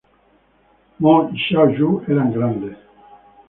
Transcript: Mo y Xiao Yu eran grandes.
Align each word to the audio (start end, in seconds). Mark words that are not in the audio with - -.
Mo 1.01 1.13
y 1.33 1.37
Xiao 1.43 1.67
Yu 1.77 1.89
eran 2.11 2.29
grandes. 2.37 2.77